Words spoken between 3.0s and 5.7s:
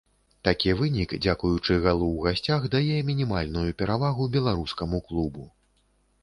мінімальную перавагу беларускаму клубу.